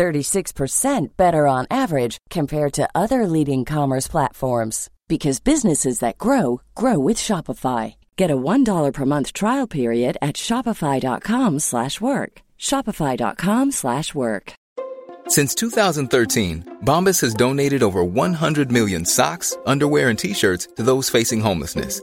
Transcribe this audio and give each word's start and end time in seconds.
36% 0.00 1.16
better 1.18 1.46
on 1.46 1.66
average 1.70 2.16
compared 2.30 2.72
to 2.72 2.88
other 2.94 3.26
leading 3.26 3.66
commerce 3.66 4.08
platforms 4.08 4.88
because 5.08 5.40
businesses 5.40 5.98
that 5.98 6.16
grow 6.16 6.62
grow 6.74 6.98
with 6.98 7.18
Shopify. 7.18 7.96
Get 8.16 8.30
a 8.30 8.36
$1 8.36 8.92
per 8.94 9.04
month 9.04 9.34
trial 9.34 9.66
period 9.66 10.16
at 10.22 10.36
shopify.com/work. 10.36 12.32
shopify.com/work. 12.58 14.46
Since 15.36 15.54
2013, 15.54 16.54
Bombas 16.90 17.20
has 17.24 17.34
donated 17.34 17.82
over 17.82 18.02
100 18.02 18.68
million 18.72 19.04
socks, 19.04 19.56
underwear 19.66 20.08
and 20.10 20.18
t-shirts 20.18 20.68
to 20.76 20.82
those 20.82 21.10
facing 21.10 21.40
homelessness 21.40 22.02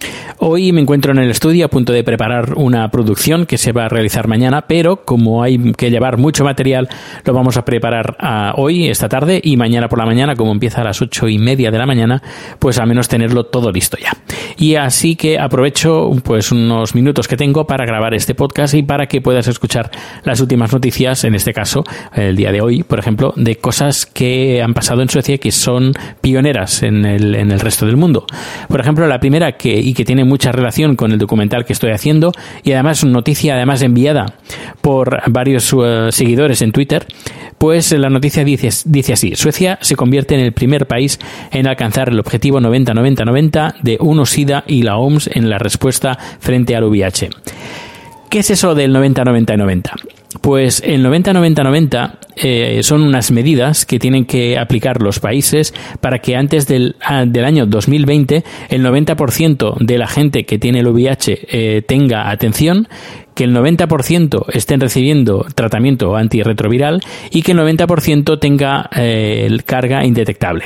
Hoy 0.43 0.71
me 0.71 0.81
encuentro 0.81 1.11
en 1.11 1.19
el 1.19 1.29
estudio 1.29 1.67
a 1.67 1.69
punto 1.69 1.93
de 1.93 2.03
preparar 2.03 2.55
una 2.55 2.89
producción 2.89 3.45
que 3.45 3.59
se 3.59 3.73
va 3.73 3.85
a 3.85 3.89
realizar 3.89 4.27
mañana, 4.27 4.63
pero 4.63 5.05
como 5.05 5.43
hay 5.43 5.71
que 5.73 5.91
llevar 5.91 6.17
mucho 6.17 6.43
material, 6.43 6.89
lo 7.25 7.33
vamos 7.35 7.57
a 7.57 7.63
preparar 7.63 8.17
ah, 8.19 8.55
hoy, 8.57 8.87
esta 8.87 9.07
tarde 9.07 9.39
y 9.43 9.55
mañana 9.55 9.87
por 9.87 9.99
la 9.99 10.05
mañana, 10.07 10.35
como 10.35 10.51
empieza 10.51 10.81
a 10.81 10.83
las 10.83 10.99
ocho 10.99 11.27
y 11.27 11.37
media 11.37 11.69
de 11.69 11.77
la 11.77 11.85
mañana, 11.85 12.23
pues 12.57 12.79
al 12.79 12.87
menos 12.87 13.07
tenerlo 13.07 13.43
todo 13.43 13.71
listo 13.71 13.97
ya. 14.01 14.13
Y 14.57 14.77
así 14.77 15.15
que 15.15 15.37
aprovecho 15.37 16.09
pues 16.23 16.51
unos 16.51 16.95
minutos 16.95 17.27
que 17.27 17.37
tengo 17.37 17.67
para 17.67 17.85
grabar 17.85 18.15
este 18.15 18.33
podcast 18.33 18.73
y 18.73 18.81
para 18.81 19.05
que 19.05 19.21
puedas 19.21 19.47
escuchar 19.47 19.91
las 20.23 20.41
últimas 20.41 20.73
noticias, 20.73 21.23
en 21.23 21.35
este 21.35 21.53
caso, 21.53 21.83
el 22.15 22.35
día 22.35 22.51
de 22.51 22.61
hoy, 22.61 22.81
por 22.81 22.97
ejemplo, 22.97 23.31
de 23.35 23.57
cosas 23.57 24.07
que 24.07 24.63
han 24.63 24.73
pasado 24.73 25.03
en 25.03 25.09
Suecia 25.09 25.37
que 25.37 25.51
son 25.51 25.93
pioneras 26.19 26.81
en 26.81 27.05
el, 27.05 27.35
en 27.35 27.51
el 27.51 27.59
resto 27.59 27.85
del 27.85 27.95
mundo. 27.95 28.25
Por 28.67 28.79
ejemplo, 28.79 29.05
la 29.05 29.19
primera 29.19 29.51
que, 29.51 29.79
y 29.79 29.93
que 29.93 30.03
tiene 30.03 30.30
mucha 30.31 30.53
relación 30.53 30.95
con 30.95 31.11
el 31.11 31.19
documental 31.19 31.65
que 31.65 31.73
estoy 31.73 31.91
haciendo 31.91 32.31
y 32.63 32.71
además 32.71 33.03
noticia 33.03 33.55
además 33.55 33.81
enviada 33.81 34.37
por 34.79 35.21
varios 35.29 35.73
uh, 35.73 36.09
seguidores 36.09 36.61
en 36.61 36.71
Twitter, 36.71 37.05
pues 37.57 37.91
la 37.91 38.09
noticia 38.09 38.45
dice, 38.45 38.69
dice 38.85 39.11
así, 39.11 39.35
Suecia 39.35 39.77
se 39.81 39.97
convierte 39.97 40.33
en 40.35 40.39
el 40.39 40.53
primer 40.53 40.87
país 40.87 41.19
en 41.51 41.67
alcanzar 41.67 42.07
el 42.07 42.19
objetivo 42.19 42.61
90-90-90 42.61 43.81
de 43.83 43.97
UNO-SIDA 43.99 44.63
y 44.67 44.83
la 44.83 44.95
OMS 44.95 45.29
en 45.33 45.49
la 45.49 45.57
respuesta 45.57 46.17
frente 46.39 46.77
al 46.77 46.85
VIH. 46.85 47.29
¿Qué 48.29 48.39
es 48.39 48.51
eso 48.51 48.73
del 48.73 48.95
90-90-90? 48.95 50.20
Pues 50.39 50.81
el 50.85 51.05
90-90-90 51.05 52.17
eh, 52.37 52.79
son 52.83 53.01
unas 53.01 53.31
medidas 53.31 53.85
que 53.85 53.99
tienen 53.99 54.25
que 54.25 54.57
aplicar 54.57 55.01
los 55.01 55.19
países 55.19 55.73
para 55.99 56.19
que 56.19 56.37
antes 56.37 56.67
del, 56.67 56.95
del 57.27 57.45
año 57.45 57.65
2020 57.65 58.43
el 58.69 58.85
90% 58.85 59.77
de 59.79 59.97
la 59.97 60.07
gente 60.07 60.45
que 60.45 60.57
tiene 60.57 60.79
el 60.79 60.87
VIH 60.87 61.47
eh, 61.51 61.81
tenga 61.85 62.29
atención, 62.29 62.87
que 63.35 63.43
el 63.43 63.55
90% 63.55 64.45
estén 64.53 64.79
recibiendo 64.79 65.45
tratamiento 65.53 66.15
antirretroviral 66.15 67.01
y 67.29 67.41
que 67.41 67.51
el 67.51 67.59
90% 67.59 68.39
tenga 68.39 68.89
eh, 68.95 69.57
carga 69.65 70.05
indetectable. 70.05 70.65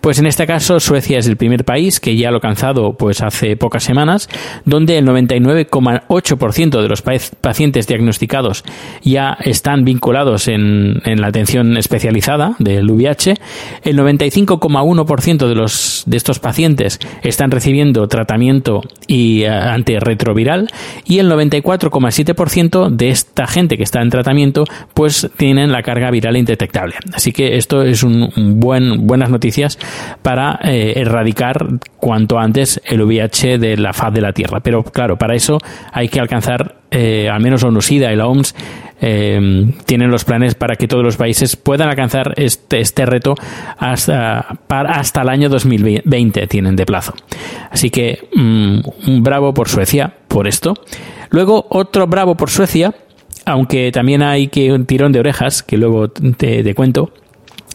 Pues 0.00 0.18
en 0.18 0.26
este 0.26 0.46
caso 0.46 0.80
Suecia 0.80 1.18
es 1.18 1.26
el 1.26 1.36
primer 1.36 1.64
país 1.64 2.00
que 2.00 2.16
ya 2.16 2.30
lo 2.30 2.36
ha 2.36 2.38
alcanzado 2.38 2.94
pues 2.94 3.22
hace 3.22 3.56
pocas 3.56 3.84
semanas, 3.84 4.28
donde 4.64 4.98
el 4.98 5.06
99,8% 5.06 6.82
de 6.82 6.88
los 6.88 7.02
pacientes 7.02 7.86
diagnosticados 7.86 8.64
ya 9.02 9.36
están 9.40 9.84
vinculados 9.84 10.48
en, 10.48 11.00
la 11.04 11.28
atención 11.28 11.76
especializada 11.76 12.56
del 12.58 12.90
VIH, 12.90 13.34
el 13.84 13.98
95,1% 13.98 15.48
de 15.48 15.54
los 15.54 16.02
de 16.06 16.16
estos 16.16 16.38
pacientes 16.38 16.98
están 17.22 17.50
recibiendo 17.50 18.08
tratamiento 18.08 18.82
y 19.06 19.42
eh, 19.42 19.48
antirretroviral 19.48 20.68
y 21.04 21.18
el 21.18 21.30
94,7% 21.30 22.90
de 22.90 23.10
esta 23.10 23.46
gente 23.46 23.76
que 23.76 23.82
está 23.84 24.02
en 24.02 24.10
tratamiento 24.10 24.64
pues 24.94 25.30
tienen 25.36 25.72
la 25.72 25.82
carga 25.82 26.10
viral 26.10 26.36
indetectable. 26.36 26.96
Así 27.12 27.32
que 27.32 27.56
esto 27.56 27.82
es 27.82 28.02
un, 28.02 28.30
un 28.36 28.60
buen 28.60 29.06
buenas 29.06 29.30
noticias 29.30 29.61
para 30.22 30.58
eh, 30.64 30.94
erradicar 30.96 31.66
cuanto 31.96 32.38
antes 32.38 32.80
el 32.84 33.02
VIH 33.02 33.58
de 33.58 33.76
la 33.76 33.92
faz 33.92 34.12
de 34.12 34.20
la 34.20 34.32
Tierra. 34.32 34.60
Pero 34.60 34.82
claro, 34.82 35.16
para 35.16 35.34
eso 35.34 35.58
hay 35.92 36.08
que 36.08 36.20
alcanzar, 36.20 36.76
eh, 36.90 37.28
al 37.28 37.40
menos 37.40 37.62
ONUSIDA 37.62 38.12
y 38.12 38.16
la 38.16 38.26
OMS, 38.26 38.54
eh, 39.04 39.66
tienen 39.84 40.12
los 40.12 40.24
planes 40.24 40.54
para 40.54 40.76
que 40.76 40.86
todos 40.86 41.02
los 41.02 41.16
países 41.16 41.56
puedan 41.56 41.88
alcanzar 41.88 42.34
este, 42.36 42.80
este 42.80 43.04
reto 43.04 43.34
hasta, 43.76 44.58
hasta 44.68 45.22
el 45.22 45.28
año 45.28 45.48
2020 45.48 46.46
tienen 46.46 46.76
de 46.76 46.86
plazo. 46.86 47.12
Así 47.70 47.90
que 47.90 48.28
mm, 48.32 48.78
un 49.08 49.22
bravo 49.24 49.52
por 49.52 49.68
Suecia 49.68 50.14
por 50.28 50.46
esto. 50.46 50.74
Luego 51.30 51.66
otro 51.70 52.06
bravo 52.06 52.36
por 52.36 52.48
Suecia, 52.48 52.94
aunque 53.44 53.90
también 53.90 54.22
hay 54.22 54.46
que 54.46 54.72
un 54.72 54.86
tirón 54.86 55.10
de 55.10 55.18
orejas, 55.18 55.64
que 55.64 55.76
luego 55.76 56.08
te 56.08 56.74
cuento, 56.74 57.12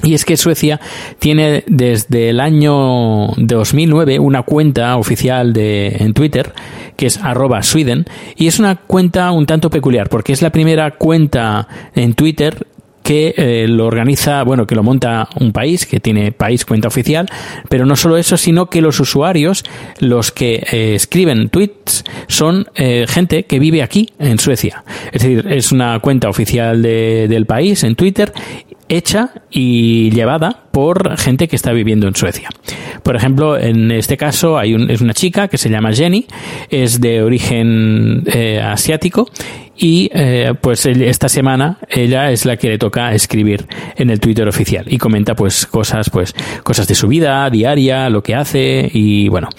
y 0.03 0.13
es 0.13 0.25
que 0.25 0.37
Suecia 0.37 0.79
tiene 1.19 1.63
desde 1.67 2.29
el 2.29 2.39
año 2.39 3.27
2009 3.37 4.19
una 4.19 4.43
cuenta 4.43 4.95
oficial 4.97 5.53
de, 5.53 5.87
en 5.99 6.13
Twitter 6.13 6.53
que 6.95 7.07
es 7.07 7.17
arroba 7.17 7.63
Sweden 7.63 8.05
y 8.35 8.47
es 8.47 8.59
una 8.59 8.75
cuenta 8.75 9.31
un 9.31 9.45
tanto 9.45 9.69
peculiar 9.69 10.09
porque 10.09 10.33
es 10.33 10.41
la 10.41 10.51
primera 10.51 10.91
cuenta 10.91 11.67
en 11.95 12.13
Twitter 12.13 12.67
que 13.07 13.33
eh, 13.37 13.67
lo 13.69 13.85
organiza, 13.85 14.43
bueno, 14.43 14.67
que 14.67 14.75
lo 14.75 14.83
monta 14.83 15.29
un 15.39 15.53
país, 15.53 15.85
que 15.85 16.01
tiene 16.01 16.33
país 16.33 16.65
cuenta 16.65 16.89
oficial, 16.89 17.25
pero 17.69 17.85
no 17.85 17.95
solo 17.95 18.17
eso, 18.17 18.35
sino 18.35 18.69
que 18.69 18.81
los 18.81 18.99
usuarios, 18.99 19.63
los 20.01 20.33
que 20.33 20.55
eh, 20.69 20.95
escriben 20.95 21.47
tweets, 21.47 22.03
son 22.27 22.67
eh, 22.75 23.05
gente 23.07 23.43
que 23.43 23.59
vive 23.59 23.81
aquí, 23.81 24.09
en 24.19 24.39
Suecia. 24.39 24.83
Es 25.13 25.21
decir, 25.21 25.47
es 25.49 25.71
una 25.71 25.97
cuenta 26.01 26.27
oficial 26.27 26.81
de, 26.81 27.27
del 27.29 27.45
país 27.45 27.85
en 27.85 27.95
Twitter 27.95 28.33
hecha 28.89 29.31
y 29.49 30.11
llevada 30.11 30.66
por 30.77 31.17
gente 31.17 31.47
que 31.47 31.55
está 31.55 31.71
viviendo 31.71 32.07
en 32.07 32.15
Suecia. 32.15 32.49
Por 33.01 33.15
ejemplo, 33.15 33.57
en 33.57 33.89
este 33.89 34.15
caso 34.15 34.59
hay 34.59 34.75
es 34.89 35.01
una 35.01 35.15
chica 35.15 35.47
que 35.47 35.57
se 35.57 35.71
llama 35.71 35.91
Jenny, 35.91 36.27
es 36.69 37.01
de 37.01 37.23
origen 37.23 38.21
eh, 38.27 38.61
asiático 38.61 39.27
y 39.77 40.09
eh, 40.13 40.53
pues 40.59 40.85
esta 40.85 41.29
semana 41.29 41.77
ella 41.89 42.31
es 42.31 42.45
la 42.45 42.57
que 42.57 42.69
le 42.69 42.77
toca 42.77 43.13
escribir 43.13 43.65
en 43.95 44.09
el 44.09 44.19
Twitter 44.19 44.47
oficial 44.47 44.85
y 44.87 44.97
comenta 44.97 45.35
pues 45.35 45.67
cosas 45.67 46.09
pues 46.09 46.33
cosas 46.63 46.87
de 46.87 46.95
su 46.95 47.07
vida 47.07 47.47
diaria 47.49 48.09
lo 48.09 48.23
que 48.23 48.33
hace 48.33 48.89
y 48.91 49.29
bueno 49.29 49.49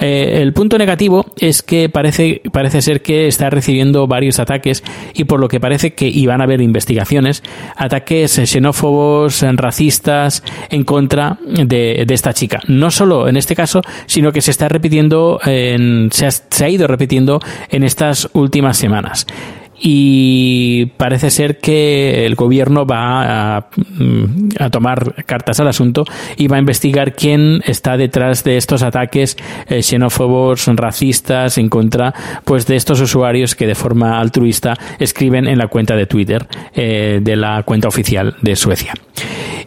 eh, 0.00 0.40
el 0.42 0.52
punto 0.52 0.78
negativo 0.78 1.26
es 1.38 1.62
que 1.62 1.88
parece 1.88 2.42
parece 2.52 2.82
ser 2.82 3.02
que 3.02 3.28
está 3.28 3.50
recibiendo 3.50 4.06
varios 4.08 4.40
ataques 4.40 4.82
y 5.14 5.24
por 5.24 5.38
lo 5.38 5.48
que 5.48 5.60
parece 5.60 5.94
que 5.94 6.08
iban 6.08 6.40
a 6.40 6.44
haber 6.44 6.60
investigaciones 6.60 7.42
ataques 7.76 8.40
xenófobos 8.44 9.44
racistas 9.54 10.42
en 10.70 10.84
contra 10.84 11.38
de, 11.46 12.06
esta 12.08 12.32
chica. 12.32 12.60
No 12.66 12.90
solo 12.90 13.28
en 13.28 13.36
este 13.36 13.54
caso, 13.54 13.82
sino 14.06 14.32
que 14.32 14.40
se 14.40 14.50
está 14.50 14.68
repitiendo, 14.68 15.40
en, 15.44 16.10
se, 16.12 16.26
ha, 16.26 16.68
ido 16.68 16.86
repitiendo 16.86 17.40
en 17.70 17.84
estas 17.84 18.28
últimas 18.32 18.76
semanas. 18.76 19.26
y 19.80 20.86
parece 20.96 21.30
ser 21.30 21.58
que 21.58 22.26
el 22.26 22.34
gobierno 22.34 22.84
va 22.84 23.58
a, 23.58 23.68
mm, 23.76 24.48
a, 24.58 24.70
tomar 24.70 25.24
cartas 25.24 25.60
al 25.60 25.68
asunto 25.68 26.04
y 26.36 26.48
va 26.48 26.56
a 26.56 26.58
investigar 26.58 27.14
quién 27.14 27.60
está 27.64 27.96
detrás 27.96 28.42
de 28.42 28.56
estos 28.56 28.82
ataques 28.82 29.36
eh, 29.68 29.84
xenófobos, 29.84 30.66
racistas 30.74 31.58
en 31.58 31.68
contra 31.68 32.12
pues 32.44 32.66
de 32.66 32.74
estos 32.74 33.00
usuarios 33.00 33.54
que 33.54 33.68
de 33.68 33.76
forma 33.76 34.18
altruista 34.18 34.74
escriben 34.98 35.46
en 35.46 35.58
la 35.58 35.68
cuenta 35.68 35.94
de 35.94 36.06
Twitter 36.06 36.48
eh, 36.74 37.20
de 37.22 37.36
la 37.36 37.62
cuenta 37.62 37.86
oficial 37.86 38.34
de 38.42 38.56
Suecia. 38.56 38.94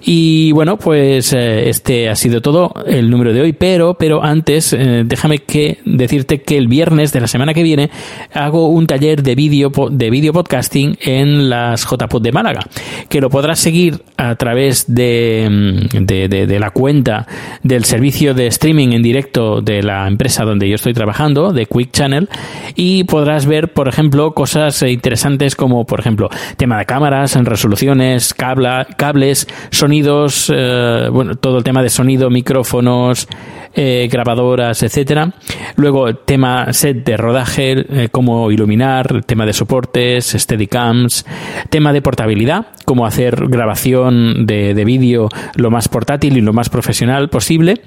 Y 0.04 0.52
bueno, 0.54 0.78
pues 0.78 1.32
eh, 1.34 1.70
este 1.70 2.10
ha 2.10 2.16
sido 2.16 2.42
todo 2.42 2.74
el 2.88 3.10
número 3.12 3.34
de 3.34 3.42
hoy, 3.42 3.54
pero, 3.54 3.94
pero 3.94 4.24
antes 4.24 4.74
eh, 4.74 5.04
déjame 5.06 5.40
que 5.40 5.78
decirte 5.86 6.42
que 6.42 6.58
el 6.58 6.68
viernes 6.68 7.14
de 7.14 7.22
la 7.22 7.28
semana 7.28 7.54
que 7.54 7.62
viene 7.62 7.92
hago 8.34 8.68
un 8.70 8.88
taller 8.88 9.22
de 9.22 9.36
vídeo 9.36 9.72
de 9.92 10.10
video 10.10 10.34
podcasting 10.34 10.98
en 11.02 11.50
las 11.50 11.86
JPod 11.86 12.22
de 12.22 12.32
Málaga, 12.32 12.62
que 13.10 13.22
lo 13.22 13.30
podrás 13.30 13.60
seguir 13.60 14.02
a 14.18 14.36
través 14.36 14.92
de, 14.94 15.48
mm, 15.94 16.06
de, 16.06 16.28
de, 16.28 16.60
la 16.60 16.72
cuenta 16.72 17.28
del 17.62 17.86
servicio 17.86 18.34
de 18.34 18.48
streaming 18.48 18.94
en 18.94 19.04
directo 19.04 19.62
de 19.62 19.84
la 19.84 20.08
empresa 20.08 20.44
donde 20.46 20.68
yo 20.68 20.76
estoy 20.76 20.94
trabajando, 20.94 21.54
de 21.54 21.68
Quick 21.68 21.92
Channel, 21.92 22.28
y 22.76 23.04
podrás 23.04 23.46
ver, 23.46 23.74
por 23.74 23.88
ejemplo, 23.88 24.34
cosas 24.34 24.82
interesantes 24.82 25.56
como, 25.56 25.86
por 25.86 26.00
ejemplo, 26.00 26.30
tema 26.58 26.80
de 26.80 26.86
cámaras, 26.86 27.36
resoluciones, 27.44 28.34
cabla, 28.34 28.88
cables, 28.98 29.48
sonidos 29.70 29.91
sonidos, 29.92 30.50
eh, 30.56 31.10
bueno, 31.12 31.36
todo 31.36 31.58
el 31.58 31.66
tema 31.66 31.84
de 31.84 31.90
sonido, 31.90 32.30
micrófonos, 32.30 33.28
eh, 33.74 34.08
grabadoras, 34.12 34.84
etcétera. 34.84 35.34
Luego, 35.76 36.16
tema 36.16 36.74
set 36.74 37.06
de 37.06 37.18
rodaje, 37.18 37.72
eh, 37.72 38.10
cómo 38.12 38.52
iluminar, 38.52 39.24
tema 39.26 39.46
de 39.46 39.54
soportes, 39.54 40.36
steadicams, 40.38 41.26
tema 41.70 41.94
de 41.94 42.02
portabilidad, 42.02 42.68
cómo 42.86 43.06
hacer 43.06 43.48
grabación 43.48 44.46
de, 44.46 44.74
de 44.74 44.86
vídeo 44.86 45.30
lo 45.56 45.72
más 45.72 45.88
portátil 45.88 46.38
y 46.38 46.42
lo 46.42 46.54
más 46.54 46.70
profesional 46.70 47.30
posible. 47.30 47.82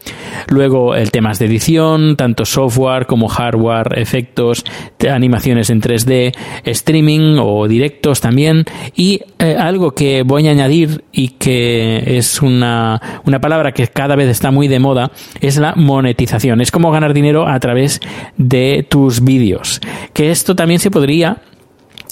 Luego, 0.49 0.95
el 0.95 1.11
temas 1.11 1.39
de 1.39 1.47
edición, 1.47 2.17
tanto 2.17 2.45
software 2.45 3.07
como 3.07 3.29
hardware, 3.29 3.99
efectos, 3.99 4.65
animaciones 5.11 5.71
en 5.71 5.81
3D, 5.81 6.35
streaming 6.65 7.39
o 7.41 7.69
directos 7.69 8.21
también. 8.21 8.65
Y 8.95 9.21
eh, 9.39 9.57
algo 9.59 9.95
que 9.95 10.23
voy 10.23 10.49
a 10.49 10.53
añadir 10.53 11.05
y 11.13 11.29
que 11.31 12.17
es 12.19 12.43
una, 12.43 13.01
una 13.25 13.41
palabra 13.41 13.73
que 13.73 13.87
cada 13.89 14.17
vez 14.17 14.29
está 14.29 14.51
muy 14.51 14.69
de 14.69 14.79
moda, 14.79 15.11
es 15.41 15.57
la 15.57 15.74
monetización. 15.77 16.61
Es 16.61 16.71
como 16.71 16.91
ganar 16.91 17.15
dinero 17.15 17.49
a 17.49 17.59
través 17.61 18.01
de 18.37 18.87
tus 18.89 19.23
vídeos. 19.23 19.81
Que 20.13 20.31
esto 20.31 20.55
también 20.55 20.81
se 20.81 20.91
podría 20.91 21.43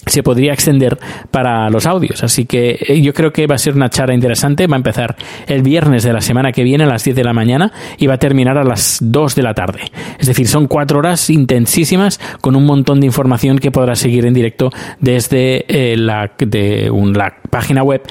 se 0.06 0.22
podría 0.22 0.52
extender 0.52 0.98
para 1.30 1.70
los 1.70 1.86
audios. 1.86 2.24
Así 2.24 2.44
que 2.44 2.78
eh, 2.88 3.00
yo 3.00 3.14
creo 3.14 3.32
que 3.32 3.46
va 3.46 3.54
a 3.54 3.58
ser 3.58 3.74
una 3.74 3.88
charla 3.88 4.14
interesante. 4.14 4.66
Va 4.66 4.76
a 4.76 4.78
empezar 4.78 5.16
el 5.46 5.62
viernes 5.62 6.02
de 6.02 6.12
la 6.12 6.20
semana 6.20 6.52
que 6.52 6.64
viene 6.64 6.84
a 6.84 6.86
las 6.86 7.04
10 7.04 7.16
de 7.16 7.24
la 7.24 7.32
mañana 7.32 7.72
y 7.98 8.06
va 8.06 8.14
a 8.14 8.18
terminar 8.18 8.58
a 8.58 8.64
las 8.64 8.98
2 9.00 9.34
de 9.34 9.42
la 9.42 9.54
tarde. 9.54 9.80
Es 10.18 10.26
decir, 10.26 10.48
son 10.48 10.66
cuatro 10.66 10.98
horas 10.98 11.30
intensísimas 11.30 12.20
con 12.40 12.56
un 12.56 12.66
montón 12.66 13.00
de 13.00 13.06
información 13.06 13.58
que 13.58 13.70
podrás 13.70 14.00
seguir 14.00 14.26
en 14.26 14.34
directo 14.34 14.70
desde 14.98 15.64
eh, 15.68 15.96
la, 15.96 16.32
de 16.38 16.90
un, 16.90 17.12
la 17.12 17.34
página 17.50 17.82
web 17.82 18.02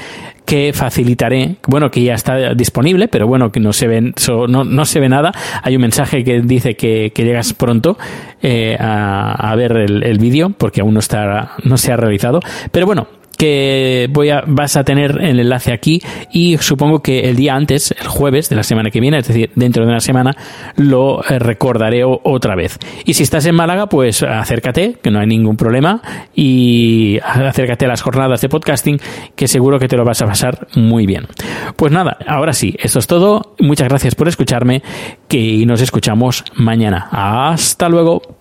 que 0.45 0.73
facilitaré, 0.73 1.57
bueno, 1.67 1.89
que 1.89 2.03
ya 2.03 2.13
está 2.13 2.53
disponible, 2.53 3.07
pero 3.07 3.27
bueno, 3.27 3.51
que 3.51 3.59
no 3.59 3.73
se 3.73 3.87
ve, 3.87 4.13
no, 4.47 4.63
no 4.63 4.85
se 4.85 4.99
ve 4.99 5.09
nada. 5.09 5.31
Hay 5.63 5.75
un 5.75 5.81
mensaje 5.81 6.23
que 6.23 6.41
dice 6.41 6.75
que, 6.75 7.11
que 7.13 7.23
llegas 7.23 7.53
pronto 7.53 7.97
eh, 8.41 8.75
a, 8.79 9.51
a, 9.51 9.55
ver 9.55 9.71
el, 9.77 10.03
el 10.03 10.17
vídeo, 10.19 10.49
porque 10.49 10.81
aún 10.81 10.93
no 10.93 10.99
está, 10.99 11.51
no 11.63 11.77
se 11.77 11.91
ha 11.91 11.97
realizado. 11.97 12.39
Pero 12.71 12.85
bueno, 12.85 13.07
que 13.41 14.07
voy 14.11 14.29
a, 14.29 14.43
vas 14.45 14.77
a 14.77 14.83
tener 14.83 15.17
el 15.19 15.39
enlace 15.39 15.73
aquí 15.73 15.99
y 16.31 16.59
supongo 16.59 17.01
que 17.01 17.21
el 17.21 17.35
día 17.35 17.55
antes, 17.55 17.89
el 17.99 18.05
jueves 18.05 18.49
de 18.49 18.55
la 18.55 18.61
semana 18.61 18.91
que 18.91 18.99
viene, 18.99 19.17
es 19.17 19.27
decir, 19.27 19.49
dentro 19.55 19.83
de 19.83 19.89
una 19.89 19.99
semana, 19.99 20.35
lo 20.75 21.23
eh, 21.23 21.39
recordaré 21.39 22.03
otra 22.05 22.55
vez. 22.55 22.77
Y 23.03 23.15
si 23.15 23.23
estás 23.23 23.47
en 23.47 23.55
Málaga, 23.55 23.87
pues 23.87 24.21
acércate, 24.21 24.99
que 25.01 25.09
no 25.09 25.19
hay 25.19 25.25
ningún 25.25 25.57
problema, 25.57 26.03
y 26.35 27.17
acércate 27.23 27.85
a 27.85 27.87
las 27.87 28.03
jornadas 28.03 28.41
de 28.41 28.49
podcasting, 28.49 28.99
que 29.35 29.47
seguro 29.47 29.79
que 29.79 29.87
te 29.87 29.97
lo 29.97 30.05
vas 30.05 30.21
a 30.21 30.27
pasar 30.27 30.67
muy 30.75 31.07
bien. 31.07 31.25
Pues 31.77 31.91
nada, 31.91 32.17
ahora 32.27 32.53
sí, 32.53 32.75
esto 32.77 32.99
es 32.99 33.07
todo. 33.07 33.55
Muchas 33.57 33.89
gracias 33.89 34.13
por 34.13 34.27
escucharme, 34.27 34.83
que 35.27 35.65
nos 35.65 35.81
escuchamos 35.81 36.43
mañana. 36.53 37.07
Hasta 37.09 37.89
luego. 37.89 38.40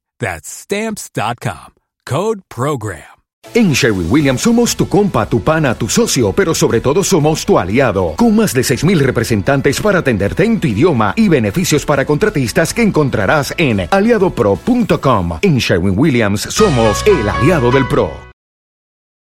That's 0.21 0.47
stamps.com. 0.47 1.73
Code 2.05 2.41
Program. 2.47 3.21
En 3.55 3.73
Sherwin 3.73 4.05
Williams 4.09 4.41
somos 4.41 4.75
tu 4.75 4.87
compa, 4.87 5.25
tu 5.25 5.41
pana, 5.41 5.73
tu 5.73 5.89
socio, 5.89 6.31
pero 6.31 6.53
sobre 6.53 6.79
todo 6.79 7.03
somos 7.03 7.43
tu 7.43 7.57
aliado, 7.57 8.13
con 8.15 8.35
más 8.35 8.53
de 8.53 8.61
6.000 8.61 8.99
representantes 8.99 9.81
para 9.81 9.99
atenderte 9.99 10.45
en 10.45 10.59
tu 10.59 10.67
idioma 10.67 11.13
y 11.17 11.27
beneficios 11.27 11.83
para 11.85 12.05
contratistas 12.05 12.73
que 12.73 12.83
encontrarás 12.83 13.53
en 13.57 13.87
aliadopro.com. 13.89 15.39
En 15.41 15.57
Sherwin 15.57 15.97
Williams 15.97 16.41
somos 16.41 17.03
el 17.07 17.27
aliado 17.27 17.71
del 17.71 17.87
PRO. 17.87 18.30